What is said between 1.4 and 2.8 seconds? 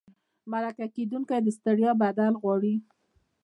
د ستړیا بدل غواړي.